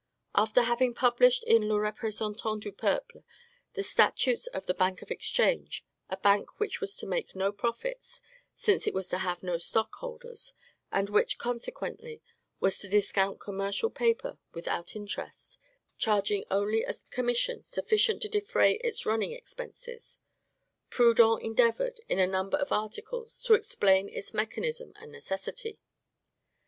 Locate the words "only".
16.49-16.83